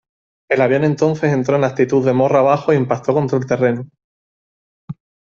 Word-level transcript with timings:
El 0.49 0.61
avión 0.61 0.83
entonces 0.83 1.31
entró 1.31 1.57
en 1.57 1.63
actitud 1.63 2.03
de 2.03 2.11
morro 2.11 2.39
abajo 2.39 2.71
e 2.71 2.75
impactó 2.75 3.13
contra 3.13 3.37
el 3.37 3.45
terreno. 3.45 3.87